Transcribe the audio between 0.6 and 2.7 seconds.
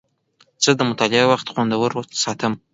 زه د مطالعې وخت خوندور ساتم.